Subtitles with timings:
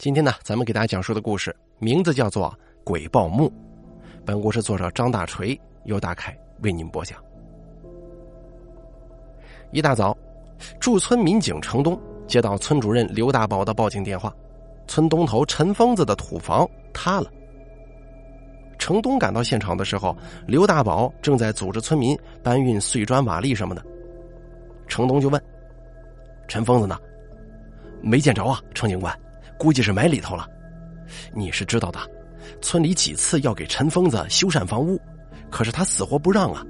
[0.00, 2.48] 今天呢，咱们给大家讲述的故事名字叫做
[2.84, 3.50] 《鬼报墓》。
[4.24, 7.22] 本故事作者张大锤由大凯为您播讲。
[9.72, 10.16] 一大早，
[10.80, 14.34] 驻村民警程东接到村主任刘大宝的报警电话，
[14.86, 17.30] 村东头陈疯子的土房塌了。
[18.78, 23.84] 程东赶到现场的时候，刘大宝正在组织村民搬运碎砖瓦砾什么的。
[24.88, 25.38] 程东就问
[26.48, 26.98] ：“陈疯子呢
[28.00, 29.14] ？”“没见着啊，程警官。”
[29.60, 30.48] 估计是埋里头了，
[31.34, 32.00] 你是知道的。
[32.62, 34.98] 村里几次要给陈疯子修缮房屋，
[35.50, 36.64] 可是他死活不让啊。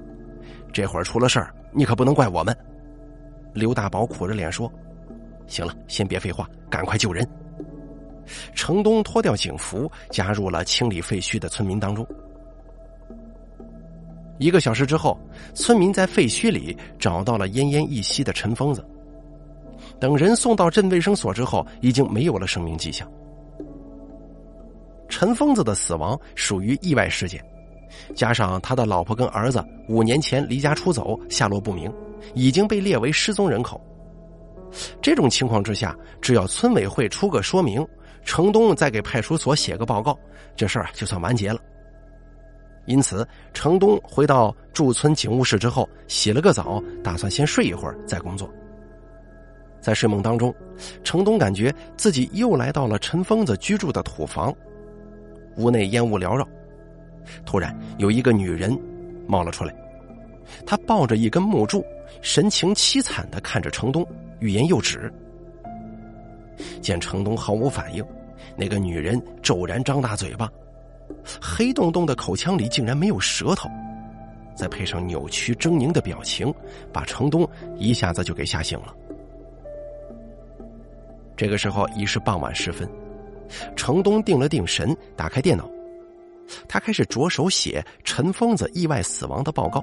[0.73, 2.57] 这会儿出了事儿，你可不能怪我们。
[3.55, 4.71] 刘大宝苦着脸说
[5.47, 7.25] ：“行了，先别废话，赶快救人。”
[8.57, 12.05] 程东脱掉警服，加入了清理废墟的村民当中。
[14.39, 15.17] 一个小时之后，
[15.55, 18.85] 村民在废墟里找到了奄奄一息的陈疯子。
[20.01, 23.07] 等人送到镇卫生所之后，已经没有了生命迹象。
[25.09, 27.45] 陈疯子的死亡属于意外事件，
[28.15, 31.93] 加上他的老婆跟儿子五年前离家出走，下落不明，
[32.35, 33.79] 已经被列为失踪人口。
[35.03, 37.87] 这种情况之下，只要村委会出个说明，
[38.25, 40.17] 程东再给派出所写个报告，
[40.57, 41.61] 这事儿就算完结了。
[42.87, 48.49] 因此，程东回到驻村警务室之后，洗了个澡，打算先睡一会儿再工作。
[49.81, 50.55] 在睡梦当中，
[51.03, 54.55] 程东感觉自己又来到了陈疯子居住的土房，
[55.57, 56.47] 屋内烟雾缭绕。
[57.45, 58.79] 突然，有一个女人
[59.27, 59.75] 冒了出来，
[60.67, 61.85] 她抱着一根木柱，
[62.23, 64.07] 神情凄惨的看着程东，
[64.39, 65.13] 欲言又止。
[66.83, 68.05] 见程东毫无反应，
[68.57, 70.51] 那个女人骤然张大嘴巴，
[71.41, 73.69] 黑洞洞的口腔里竟然没有舌头，
[74.55, 76.53] 再配上扭曲狰狞的表情，
[76.93, 78.95] 把程东一下子就给吓醒了。
[81.41, 82.87] 这个时候已是傍晚时分，
[83.75, 85.67] 程东定了定神，打开电脑，
[86.69, 89.83] 他开始着手写陈疯子意外死亡的报告。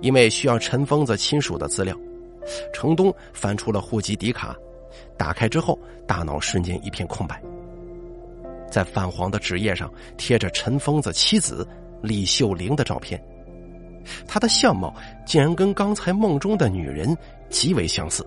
[0.00, 1.94] 因为需要陈疯子亲属的资料，
[2.72, 4.56] 程东翻出了户籍底卡，
[5.18, 7.38] 打开之后，大脑瞬间一片空白。
[8.70, 11.68] 在泛黄的纸页上贴着陈疯子妻子
[12.00, 13.22] 李秀玲的照片，
[14.26, 14.94] 她的相貌
[15.26, 17.14] 竟然跟刚才梦中的女人
[17.50, 18.26] 极为相似。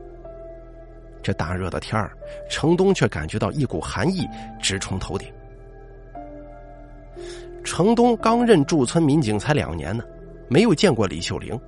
[1.27, 2.09] 这大热的天儿，
[2.49, 4.25] 程东却感觉到一股寒意
[4.61, 5.27] 直冲头顶。
[7.65, 10.05] 程东刚任驻村民警才两年呢，
[10.47, 11.59] 没有见过李秀玲，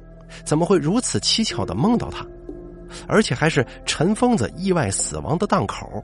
[0.46, 2.26] 怎么会如此蹊跷的梦到她？
[3.06, 6.02] 而且还是陈疯子意外死亡的档口，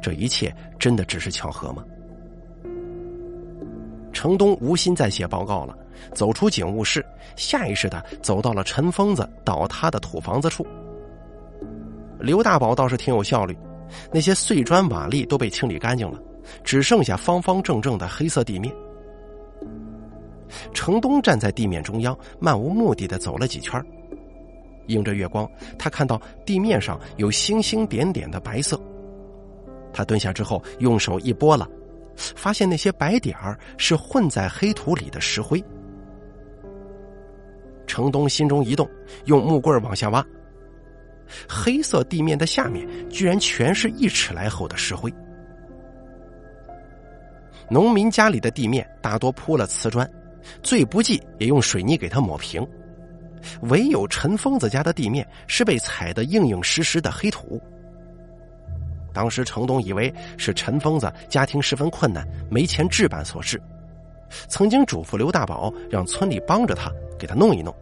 [0.00, 1.84] 这一切真的只是巧合吗？
[4.14, 5.76] 程东无心再写报告了，
[6.14, 7.04] 走出警务室，
[7.36, 10.66] 下意识的走到了陈疯子倒塌的土房子处。
[12.22, 13.56] 刘大宝倒是挺有效率，
[14.12, 16.22] 那些碎砖瓦砾都被清理干净了，
[16.62, 18.72] 只剩下方方正正的黑色地面。
[20.72, 23.84] 程东站在地面中央，漫无目的的走了几圈，
[24.86, 28.80] 映着月光，他看到地面上有星星点点的白色。
[29.92, 31.68] 他蹲下之后，用手一拨了，
[32.16, 35.62] 发现那些白点儿是混在黑土里的石灰。
[37.86, 38.88] 程东心中一动，
[39.24, 40.24] 用木棍往下挖。
[41.48, 45.12] 黑色地面的下面居然全是一尺来厚的石灰。
[47.68, 50.08] 农民家里的地面大多铺了瓷砖，
[50.62, 52.66] 最不济也用水泥给它抹平，
[53.62, 57.60] 唯有陈疯子家的地面是被踩得硬硬实实的黑土。
[59.14, 63.60] 当时程东以为是陈疯子家庭十分困难，没钱置办所致，
[64.48, 67.74] 曾经嘱咐刘大宝让村里帮着他给他弄一弄。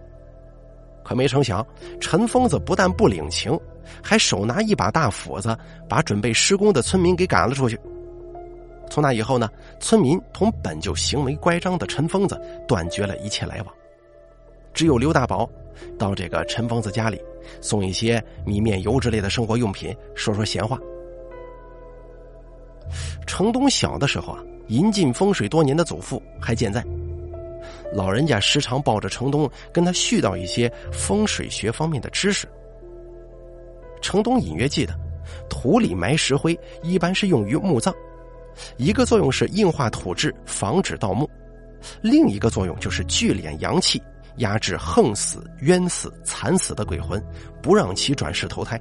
[1.02, 1.66] 可没成想，
[2.00, 3.58] 陈疯子不但不领情，
[4.02, 5.56] 还手拿一把大斧子，
[5.88, 7.78] 把准备施工的村民给赶了出去。
[8.88, 13.74] 从那以后呢，村民同本就行为乖张的陈疯子断绝了一切来往，
[14.74, 15.48] 只有刘大宝
[15.98, 17.20] 到这个陈疯子家里
[17.60, 20.78] 送一些米面油之类的生活用品，说说闲话。
[23.26, 26.84] 程东小的时候啊，引进风水多年的祖父还健在。
[27.92, 32.48] 老人家时常抱着程东跟他絮叨一些风水学方面的知识。
[34.00, 34.94] 程东隐约记得，
[35.48, 37.94] 土里埋石灰一般是用于墓葬，
[38.76, 41.26] 一个作用是硬化土质，防止盗墓；
[42.00, 44.02] 另一个作用就是聚敛阳气，
[44.36, 47.22] 压制横死、冤死、惨死的鬼魂，
[47.60, 48.80] 不让其转世投胎。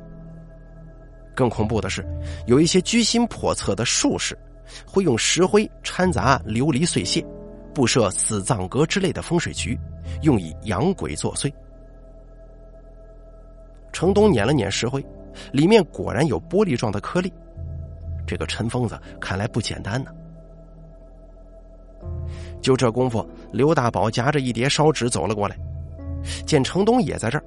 [1.36, 2.06] 更恐怖的是，
[2.48, 4.38] 有一些居心叵测的术士，
[4.86, 7.26] 会用石灰掺杂琉璃碎屑。
[7.74, 9.80] 布设死葬阁之类的风水局，
[10.21, 11.51] 用以养鬼作祟。
[13.92, 15.06] 程东捻了捻石灰，
[15.51, 17.31] 里面果然有玻璃状的颗粒。
[18.25, 20.12] 这个陈疯子看来不简单呢。
[22.62, 25.57] 就这功夫，刘大宝夹着一叠烧纸走了过来，
[26.45, 27.44] 见程东也在这儿，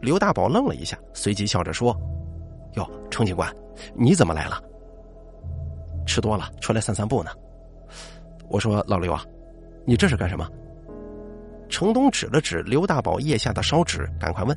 [0.00, 1.96] 刘大宝愣了一下，随即笑着说
[2.74, 3.54] ：“哟，程警官，
[3.94, 4.62] 你怎么来了？
[6.06, 7.30] 吃多了，出来散散步呢。”
[8.48, 9.22] 我说：“老刘啊，
[9.86, 10.46] 你这是干什么？”
[11.70, 14.56] 程东指了指刘大宝腋下的烧纸，赶快问：“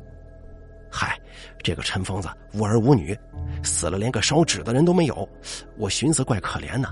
[0.92, 1.18] 嗨，
[1.62, 3.16] 这个陈疯子无儿无女，
[3.62, 5.28] 死了连个烧纸的人都没有，
[5.76, 6.88] 我寻思怪可怜呢，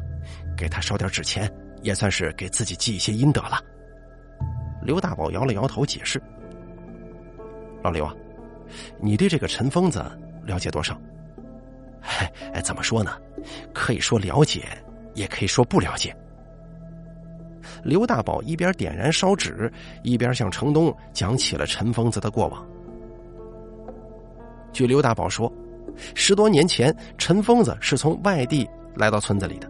[0.56, 3.62] 给他烧点纸钱。”也算是给自己积一些阴德了。
[4.82, 6.20] 刘大宝摇了摇头，解释
[7.84, 8.12] ：“老刘啊，
[9.00, 10.04] 你对这个陈疯子
[10.44, 11.00] 了解多少？
[12.52, 13.16] 哎，怎么说呢？
[13.72, 14.66] 可以说了解，
[15.14, 16.12] 也可以说不了解。”
[17.82, 19.70] 刘大宝一边点燃烧纸，
[20.02, 22.66] 一边向程东讲起了陈疯子的过往。
[24.72, 25.52] 据刘大宝说，
[26.14, 29.68] 十多年前，陈疯子是从外地来到村子里的。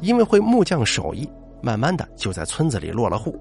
[0.00, 1.28] 因为会木匠手艺，
[1.60, 3.36] 慢慢的就在村子里落了户。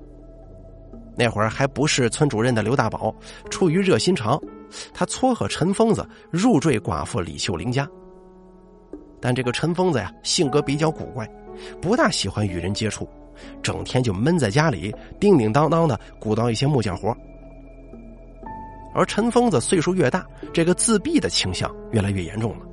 [1.16, 3.14] 那会儿还不是村主任的刘大宝，
[3.52, 4.42] 出于热心肠，
[4.96, 7.88] 他撮合陈疯子入赘寡妇李秀玲家。
[9.22, 11.30] 但这个陈疯子呀，性格比较古怪，
[11.80, 13.08] 不大喜欢与人接触，
[13.62, 17.16] 整天就闷在家里，叮叮当当的鼓捣一些木匠活。
[18.94, 22.66] 而陈疯子岁数越大，这个自闭的倾向越来越严重了，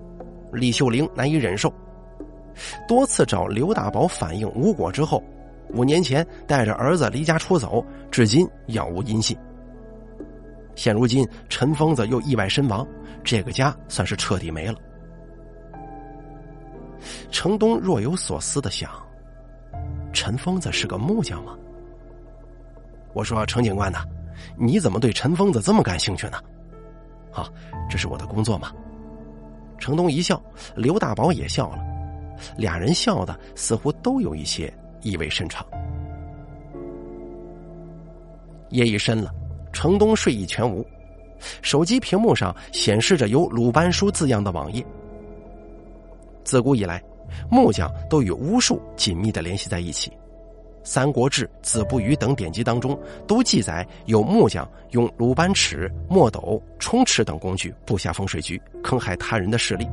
[0.52, 1.72] 李秀玲难以忍受。
[2.86, 5.22] 多次找刘大宝反映无果之后，
[5.70, 9.34] 五年前带着儿子离家出走，至今杳无音信。
[10.74, 12.86] 现如今陈疯子又意外身亡，
[13.24, 14.74] 这个家算是彻底没了。
[17.30, 18.90] 程东若有所思的想：
[20.12, 21.56] 陈疯子是个木匠吗？
[23.12, 24.04] 我说程警官呐，
[24.56, 26.38] 你怎么对陈疯子这么感兴趣呢？
[27.32, 27.48] 啊，
[27.88, 28.72] 这是我的工作嘛。
[29.78, 30.40] 程东一笑，
[30.76, 31.78] 刘大宝也笑了。
[32.56, 34.72] 俩人笑的似乎都有一些
[35.02, 35.66] 意味深长。
[38.70, 39.34] 夜已深了，
[39.72, 40.86] 程东睡意全无，
[41.62, 44.84] 手机屏幕上显示着有“鲁班书”字样的网页。
[46.44, 47.02] 自古以来，
[47.50, 50.10] 木匠都与巫术紧密的联系在一起，
[50.84, 59.88] 《三国志》《子不语》等典籍当中都记载有木匠用鲁班尺、墨斗、冲尺等工具布下风水局，坑害他人的势力。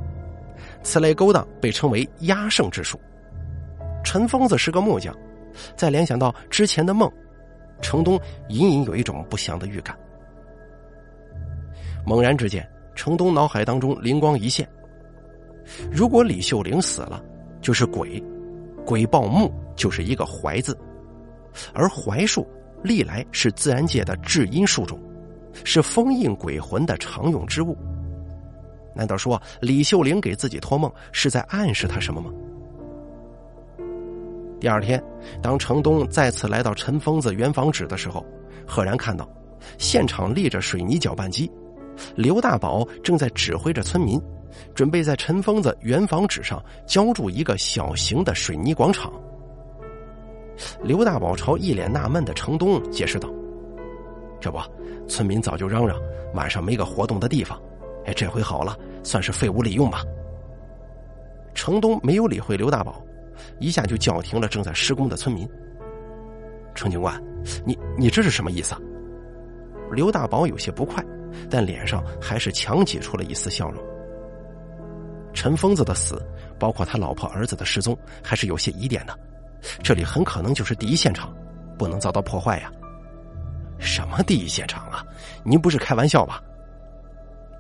[0.83, 2.99] 此类勾当被称为压胜之术。
[4.03, 5.15] 陈疯子是个木匠，
[5.75, 7.11] 再联想到之前的梦，
[7.81, 9.97] 程东隐隐有一种不祥的预感。
[12.05, 14.67] 猛然之间，程东脑海当中灵光一现：
[15.91, 17.23] 如果李秀玲死了，
[17.61, 18.23] 就是鬼，
[18.85, 20.77] 鬼报墓就是一个怀字，
[21.73, 22.47] 而槐树
[22.83, 24.99] 历来是自然界的至阴树种，
[25.63, 27.77] 是封印鬼魂的常用之物。
[28.95, 32.31] 难道说李秀玲给自己托梦是在暗示他什么吗？
[34.59, 35.03] 第二天，
[35.39, 38.25] 当程东再次来到陈疯子原房址的时候，
[38.65, 39.29] 赫然看到
[39.77, 41.51] 现场立着水泥搅拌机，
[42.15, 44.19] 刘大宝正在指挥着村民，
[44.73, 49.11] 准备在陈疯子原房址上浇筑一个小型的水泥广场。
[50.83, 53.29] 刘大宝朝一脸纳闷的程东解释道
[54.41, 54.59] ：“这不，
[55.07, 55.99] 村民早就嚷嚷
[56.33, 57.61] 晚上没个活动的地方。”
[58.05, 60.01] 哎，这回好了，算是废物利用吧。
[61.53, 63.03] 程东没有理会刘大宝，
[63.59, 65.47] 一下就叫停了正在施工的村民。
[66.73, 67.21] 程警官，
[67.65, 68.75] 你你这是什么意思？
[69.91, 71.03] 刘大宝有些不快，
[71.49, 73.83] 但脸上还是强挤出了一丝笑容。
[75.37, 76.19] 陈疯子的死，
[76.57, 79.15] 包括他老婆儿子的失踪，还是有些疑点的。
[79.83, 81.31] 这里很可能就是第一现场，
[81.77, 82.71] 不能遭到破坏呀。
[83.77, 85.05] 什么第一现场啊？
[85.43, 86.41] 您不是开玩笑吧？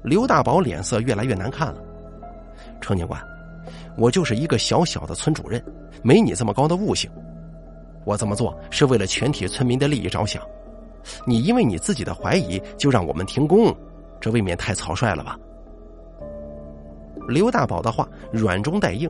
[0.03, 1.79] 刘大宝脸色越来越难看了，
[2.81, 3.21] 程警官，
[3.95, 5.63] 我就是一个小小的村主任，
[6.01, 7.07] 没你这么高的悟性。
[8.05, 10.41] 我这么做是为了全体村民的利益着想，
[11.27, 13.71] 你因为你自己的怀疑就让我们停工，
[14.19, 15.37] 这未免太草率了吧？
[17.27, 19.09] 刘大宝的话软中带硬，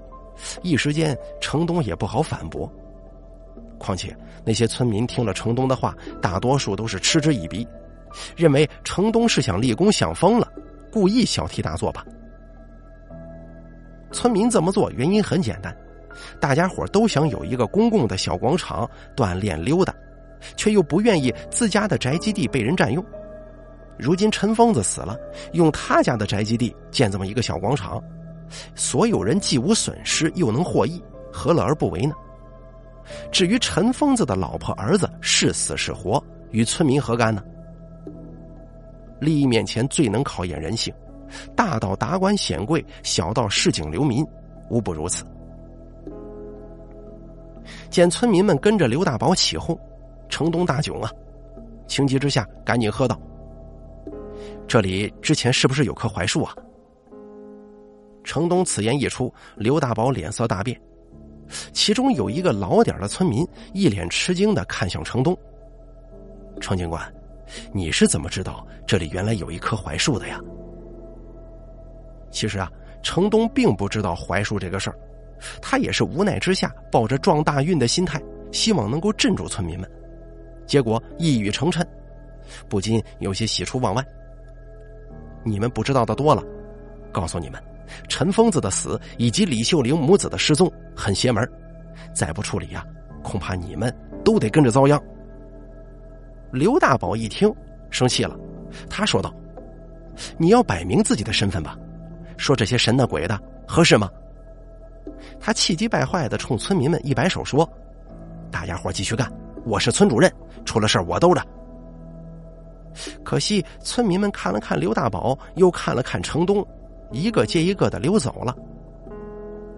[0.64, 2.72] 一时间程东也不好反驳。
[3.78, 7.68] 况且那些村民听了程东的话，大多数都是嗤之以鼻，
[8.36, 10.52] 认为程东是想立功想疯了。
[10.92, 12.04] 故意小题大做吧。
[14.12, 15.76] 村民这么做原因很简单，
[16.40, 19.94] 大家伙都想有一个公共的小广场锻炼溜达，
[20.56, 23.04] 却又不愿意自家的宅基地被人占用。
[23.98, 25.18] 如今陈疯子死了，
[25.54, 28.02] 用他家的宅基地建这么一个小广场，
[28.76, 31.02] 所有人既无损失又能获益，
[31.32, 32.14] 何乐而不为呢？
[33.32, 37.44] 至于陈疯子的老婆儿子是死是活，与村民何干呢？
[39.20, 40.94] 利益面前最能考验人性，
[41.56, 44.26] 大到达官显贵，小到市井流民，
[44.70, 45.26] 无不如此。
[47.90, 49.78] 见村民们跟着刘大宝起哄，
[50.30, 51.10] 城东大窘啊！
[51.88, 53.20] 情急之下，赶紧喝道
[54.68, 56.54] ：“这里之前是不是有棵槐树啊？”
[58.24, 60.80] 城东此言一出，刘大宝脸色大变。
[61.72, 65.36] 其中有一个老点的村民一脸吃惊的看向城东
[66.60, 67.02] ：“程警官，
[67.72, 70.42] 你是怎么知道这里原来有一棵槐树的呀？”
[72.30, 72.70] 其实啊，
[73.02, 75.00] 程东并不知道槐树这个事儿，
[75.62, 78.22] 他也是无奈之下，抱着撞大运的心态，
[78.52, 79.90] 希望能够镇住村民们。
[80.66, 81.82] 结果一语成谶，
[82.68, 84.06] 不禁有些喜出望外。
[85.48, 86.44] 你们不知道的多了，
[87.12, 87.62] 告诉你们。
[88.10, 91.50] 陈疯子的死以及李秀玲母子的失踪很邪门，
[92.14, 92.86] 再不处理呀，
[93.24, 95.02] 恐怕你们都得跟着遭殃。
[96.52, 97.54] 刘大宝一听，
[97.90, 98.38] 生气了，
[98.90, 99.34] 他说道
[100.38, 101.78] ：“你要摆明自己的身份吧，
[102.36, 104.10] 说这些神的鬼的合适吗？”
[105.40, 107.68] 他气急败坏的冲村民们一摆手说
[108.52, 109.32] ：“大家伙继续干，
[109.66, 110.30] 我是村主任，
[110.66, 111.42] 出了事我兜着。”
[113.24, 116.66] 可惜村民们看了看刘大宝，又看了看城东。
[117.12, 118.56] 一个接一个的溜走了，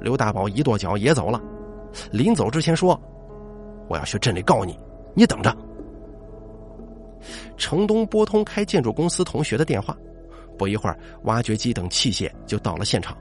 [0.02, 1.40] 刘大宝一跺脚也走了。
[2.12, 3.00] 临走之前说
[3.88, 4.80] ：“我要去镇里告你，
[5.14, 5.56] 你等着。”
[7.56, 9.96] 城东拨通开建筑公司同学的电话，
[10.58, 13.16] 不一会儿，挖掘机等器械就到了现场。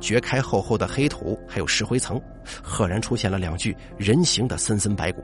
[0.00, 2.20] 掘开厚厚的黑土，还有石灰层，
[2.62, 5.22] 赫然出现了两具人形的森森白骨。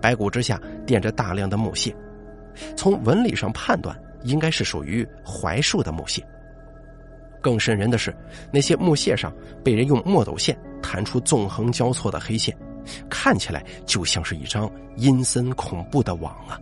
[0.00, 1.94] 白骨之下垫着大量的木屑，
[2.76, 6.24] 从纹理上判断，应该是属于槐树的木屑。
[7.40, 8.14] 更瘆人的是，
[8.52, 9.32] 那些木屑上
[9.64, 12.54] 被人用墨斗线弹出纵横交错的黑线，
[13.08, 16.60] 看起来就像是一张阴森恐怖的网啊！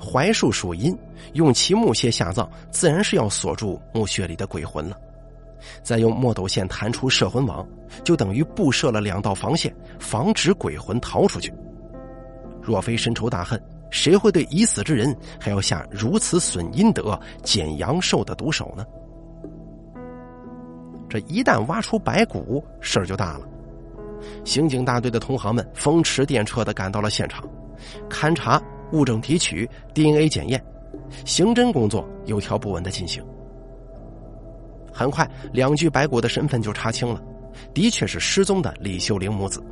[0.00, 0.96] 槐树属阴，
[1.34, 4.98] 用其木屑下葬，自然是要锁住墓穴里的鬼魂了。
[5.82, 7.66] 再用墨斗线弹出摄魂网，
[8.02, 11.54] 就等于布设了两道防线，防止鬼魂逃出去。
[12.60, 13.62] 若非深仇大恨。
[13.94, 18.84] 谁会对已死之人还要下如此损阴德、减阳寿的毒手呢？
[21.08, 23.46] 这一旦挖出白骨，事儿就大了。
[24.42, 27.48] 刑警大队的同行们风驰电掣的赶到了现场，
[28.10, 28.60] 勘查、
[28.90, 30.60] 物证提取、DNA 检验，
[31.24, 33.24] 刑侦工作有条不紊的进行。
[34.92, 37.22] 很快，两具白骨的身份就查清了，
[37.72, 39.62] 的确是失踪的李秀玲母子，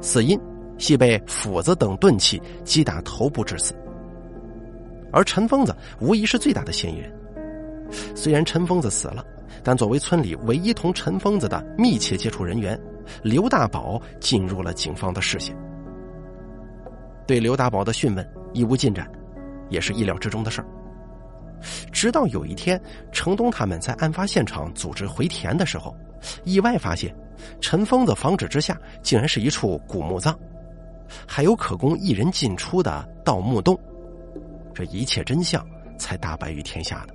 [0.00, 0.40] 死因。
[0.78, 3.74] 系被斧子等钝器击打头部致死，
[5.12, 7.12] 而陈疯子无疑是最大的嫌疑人。
[8.14, 9.24] 虽然陈疯子死了，
[9.62, 12.78] 但作为村里唯一同陈疯子的密切接触人员，
[13.22, 15.56] 刘大宝进入了警方的视线。
[17.26, 19.10] 对刘大宝的讯问一无进展，
[19.68, 20.66] 也是意料之中的事儿。
[21.90, 22.80] 直到有一天，
[23.12, 25.96] 程东他们在案发现场组织回填的时候，
[26.44, 27.14] 意外发现
[27.60, 30.38] 陈疯子房址之下竟然是一处古墓葬。
[31.26, 33.78] 还有可供一人进出的盗墓洞，
[34.74, 35.66] 这一切真相
[35.98, 37.14] 才大白于天下的。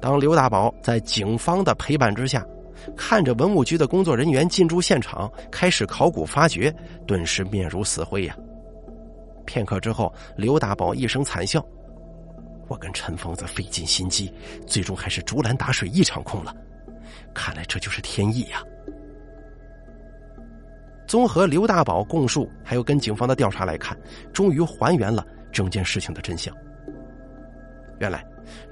[0.00, 2.46] 当刘大宝在警方的陪伴之下，
[2.96, 6.72] 看着文物局的工作人员进驻现场，开始考古发掘，
[7.06, 8.36] 顿时面如死灰呀。
[9.44, 11.64] 片刻之后，刘大宝一声惨笑
[12.68, 14.32] ：“我跟陈疯子费尽心机，
[14.66, 16.54] 最终还是竹篮打水一场空了。
[17.34, 18.62] 看来这就是天意呀。”
[21.08, 23.96] 综合刘大宝供述，还有跟警方的调查来看，
[24.30, 26.54] 终于还原了整件事情的真相。
[27.98, 28.22] 原来，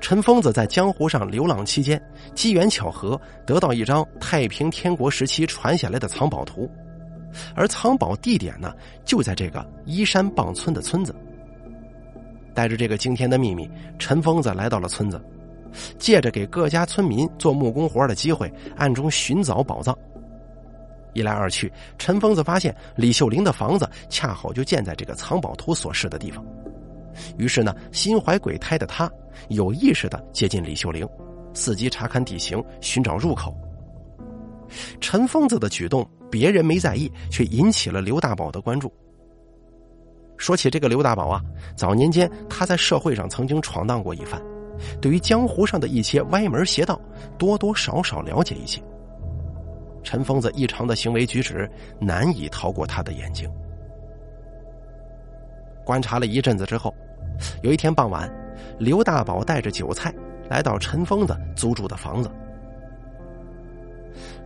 [0.01, 2.01] 陈疯子在江湖上流浪期间，
[2.35, 6.71] 机缘巧合得到一张太平天国时期传下来的藏宝图，
[7.55, 11.17] 而藏宝地点呢，就在这个依山傍村的村子。
[12.55, 15.19] 带着这个惊天的秘密，陈疯子来到了村子，
[15.99, 19.97] 借着给各家村民做木工活的机会，暗中寻找宝藏。
[21.17, 26.45] 一来二去，陈疯子发现李秀玲的房子恰好就建在这个藏宝图所示的地方。
[27.39, 29.11] 于是呢，心怀鬼胎的他
[29.49, 31.09] 有意识的接近李秀玲，
[31.55, 33.57] 伺机查看地形，寻找入口。
[35.01, 38.93] 陈疯子的举动，别人没在意，却引起了刘大宝的关注。
[40.37, 41.41] 说起这个刘大宝啊，
[41.75, 44.39] 早年间他在社会上曾经闯荡过一番，
[45.01, 47.01] 对于江湖上的一些歪门邪道，
[47.39, 48.83] 多多少少了解一些。
[50.07, 51.69] 陈疯子异常的行为举止
[52.01, 53.51] 难以逃过他的眼睛。
[55.85, 56.95] 观察了一阵子之后，
[57.63, 58.33] 有一天傍晚，
[58.79, 60.15] 刘大宝带着酒菜
[60.49, 62.31] 来到陈疯子租住的房子。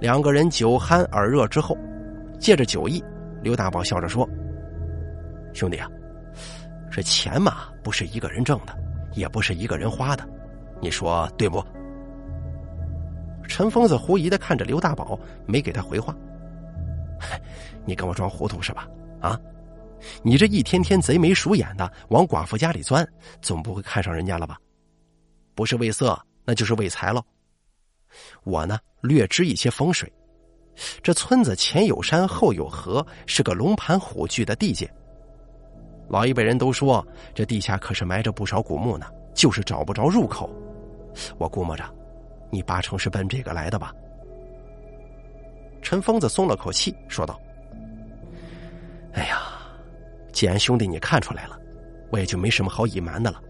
[0.00, 1.76] 两个人酒酣耳热之后，
[2.38, 3.04] 借着酒意，
[3.42, 4.26] 刘大宝笑着说
[5.52, 5.86] ：“兄弟啊，
[6.90, 8.74] 这钱嘛，不是一个人挣的，
[9.12, 10.26] 也不是一个人花的，
[10.80, 11.62] 你说对不？”
[13.50, 16.14] 陈疯子狐疑的看着刘大宝，没给他回话。
[17.84, 18.88] 你跟我装糊涂是吧？
[19.20, 19.38] 啊，
[20.22, 23.06] 你这一天天贼眉鼠眼的往寡妇家里钻，
[23.42, 24.56] 总不会看上人家了吧？
[25.54, 27.22] 不是为色，那就是为财喽。
[28.44, 30.10] 我呢，略知一些风水。
[31.02, 34.90] 这村子前有山后有河，是个龙盘虎踞的地界。
[36.08, 40.48] 老一辈人都说，这地下可是埋着不少古墓呢，就是找不着入口。
[41.36, 41.84] 我估摸着，
[42.50, 43.94] 你八成是奔这个来的吧？
[45.82, 47.40] 陈疯子松了口气，说道
[49.14, 49.40] ：“哎呀，
[50.32, 51.58] 既然兄弟你看出来了，
[52.10, 53.40] 我也就没什么好隐瞒的了。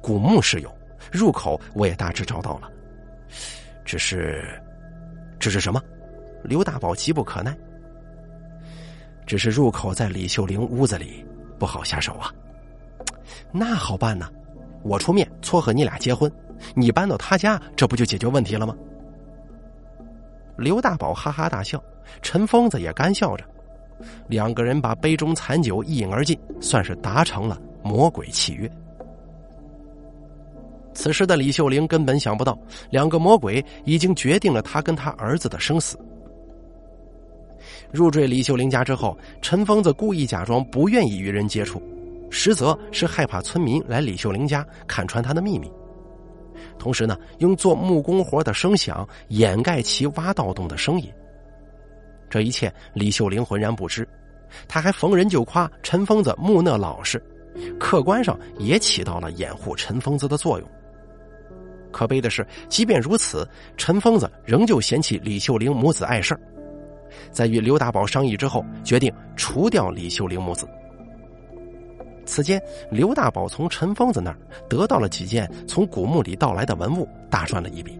[0.00, 0.74] 古墓是有，
[1.12, 2.70] 入口我也大致找到了，
[3.84, 4.60] 只是，
[5.38, 5.82] 只是什么？”
[6.42, 7.54] 刘大宝急不可耐，
[9.26, 11.22] 只是入口在李秀玲屋子里，
[11.58, 12.32] 不好下手啊。
[13.52, 14.30] 那好办呢，
[14.82, 16.32] 我出面撮合你俩结婚，
[16.74, 18.74] 你搬到他家，这不就解决问题了吗？
[20.56, 21.82] 刘大宝哈哈大笑，
[22.20, 23.44] 陈疯子也干笑着，
[24.28, 28.70] 两个人把杯中残酒一饮而尽，算是达成了魔鬼契约。
[30.92, 32.58] 此时的李秀玲根本想不到，
[32.90, 35.98] 两个魔鬼已经决定了他跟他儿子的生死。
[37.90, 41.80] 入赘李秀玲家之后，陈疯子故意假装不愿意与人接触，
[42.28, 45.72] 实则是害怕村民来李秀玲家看穿他的秘密。
[46.80, 51.12] 同时呢，用做木工活的声响掩盖其挖盗洞的声音。
[52.30, 54.08] 这一切李秀玲浑然不知，
[54.66, 57.22] 他还逢人就夸陈疯子木讷老实，
[57.78, 60.68] 客观上也起到了掩护陈疯子的作用。
[61.92, 63.46] 可悲的是，即便如此，
[63.76, 66.38] 陈疯子仍旧嫌弃李秀玲母子碍事。
[67.30, 70.66] 在与刘大宝商议之后，决定除掉李秀玲母子。
[72.30, 77.98] 此间，刘大宝从陈疯子那儿得到了几件从古墓里盗来的文物，大赚了一笔。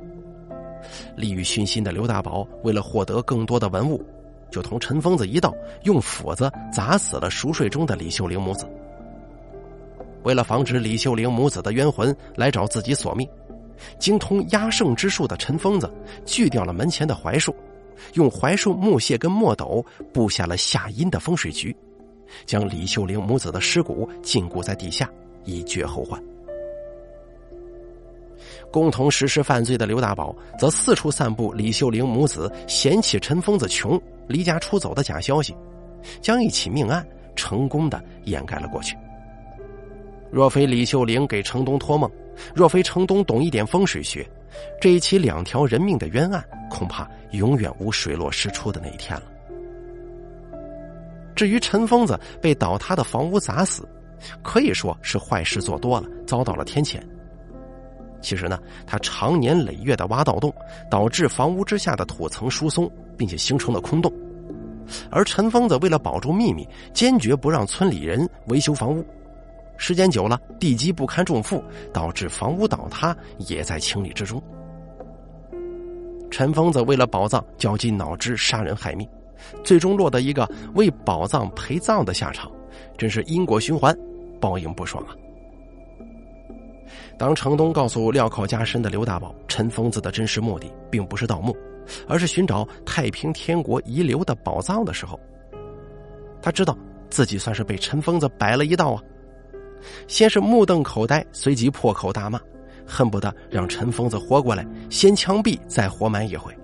[1.17, 4.01] 利欲熏心的刘大宝为了获得更多的文物，
[4.49, 8.71] 就同陈疯子一道用斧子砸死了熟睡中的李秀玲母子。
[10.23, 13.29] 为了防止李秀玲母子的冤魂来找自己索命，
[13.99, 15.93] 精通压胜之术的陈疯子
[16.25, 17.53] 锯掉了门前的槐树。
[18.15, 21.77] 用槐树木屑跟墨斗布下了下阴的风水局，
[22.47, 25.11] 将李秀玲母子的尸骨禁锢在地下，
[25.45, 26.23] 以绝后患。
[28.71, 35.55] 共同实施犯罪的刘大宝则四处散布李秀玲母子嫌弃陈疯子穷、离家出走的假消息，
[36.21, 38.97] 将一起命案成功的掩盖了过去。
[40.31, 42.09] 若非李秀玲给程东托梦，
[42.55, 44.25] 若非程东懂一点风水学。
[44.81, 49.23] 这一起两条人命的冤案，恐怕永远无水落石出的那一天了。
[51.41, 53.89] 至于陈疯子被倒塌的房屋砸死，
[54.43, 57.01] 可以说是坏事做多了，遭到了天谴。
[58.21, 60.53] 其实呢，他长年累月的挖盗洞，
[60.91, 64.13] 导致房屋之下的土层疏松，并且形成了空洞。
[65.11, 69.03] 而陈疯子为了保住秘密，坚决不让村里人维修房屋。
[69.79, 74.43] 时间久了，地基不堪重负，导致房屋倒塌，也在情理之中。
[76.31, 79.09] 陈疯子为了宝藏，绞尽脑汁杀人害命，
[79.63, 82.51] 最终落得一个为宝藏陪葬的下场，
[82.97, 83.97] 真是因果循环，
[84.41, 85.17] 报应不爽啊！
[87.19, 91.57] 当程东告诉镣铐加身的刘大宝，陈疯子的真实目的并不是盗墓，
[92.09, 95.21] 而是寻找太平天国遗留的宝藏的时候，
[96.41, 96.77] 他知道
[97.11, 99.03] 自己算是被陈疯子摆了一道啊！
[100.09, 102.41] 先是目瞪口呆，随即破口大骂，
[102.87, 106.55] 恨不得让陈疯子活过来，先枪毙再活埋一回。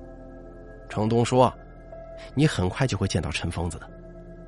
[0.88, 1.52] 程东说
[2.34, 3.88] ：“你很快就会见到陈疯子的，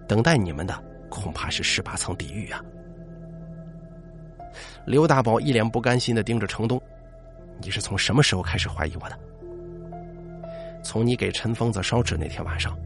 [0.06, 2.64] 等待你们的恐怕是十八层地狱啊！”
[4.86, 6.80] 刘大宝一脸不甘心的盯着程东
[7.60, 9.18] ：“你是从什么时候开始怀疑我的？
[10.82, 12.76] 从你给陈疯子烧纸那天晚上，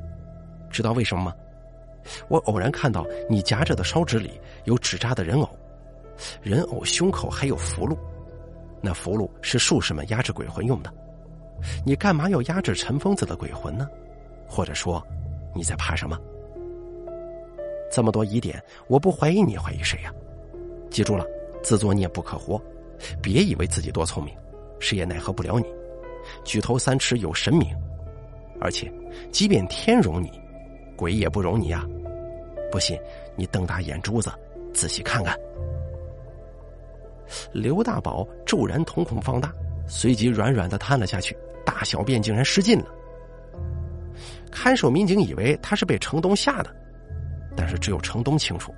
[0.70, 1.34] 知道为什么吗？
[2.28, 5.48] 我偶然看到你夹着的烧纸里有纸扎的人偶。”
[6.42, 7.96] 人偶胸口还有符箓，
[8.80, 10.92] 那符箓是术士们压制鬼魂用的。
[11.86, 13.88] 你干嘛要压制陈疯子的鬼魂呢？
[14.52, 15.02] 或者说，
[15.54, 16.18] 你在怕什么？
[17.90, 20.12] 这么多疑点，我不怀疑你，怀疑谁呀？
[20.90, 21.24] 记住了，
[21.62, 22.60] 自作孽不可活，
[23.22, 24.36] 别以为自己多聪明，
[24.78, 25.64] 谁也奈何不了你。
[26.44, 27.74] 举头三尺有神明，
[28.60, 28.92] 而且，
[29.30, 30.30] 即便天容你，
[30.96, 31.88] 鬼也不容你呀！
[32.70, 32.98] 不信，
[33.34, 34.30] 你瞪大眼珠子，
[34.74, 35.34] 仔细看看。
[37.54, 39.50] 刘大宝骤然瞳孔放大，
[39.88, 41.34] 随即软软的瘫了下去，
[41.64, 42.86] 大小便竟然失禁了。
[44.52, 46.72] 看守民警以为他是被程东吓的，
[47.56, 48.72] 但是只有程东清楚，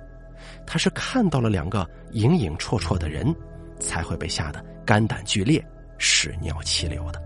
[0.65, 3.35] 他是看到了两个影影绰绰的人，
[3.79, 5.63] 才会被吓得肝胆俱裂、
[5.97, 7.21] 屎尿齐流的。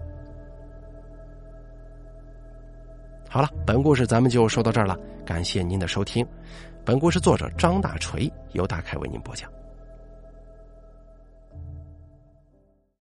[3.29, 6.25] 好了，本故事咱们就说到这儿了，感谢您的收听。
[6.83, 9.47] 本故事作者张大锤由大凯为您播讲。